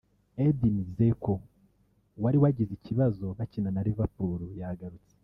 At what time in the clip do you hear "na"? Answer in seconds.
3.71-3.81